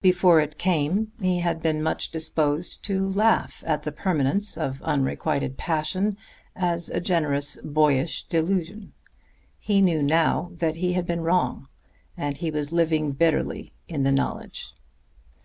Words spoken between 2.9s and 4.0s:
laugh at the